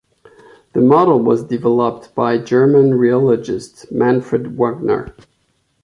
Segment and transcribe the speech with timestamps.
[0.73, 5.15] The model was developed by German rheologist Manfred Wagner.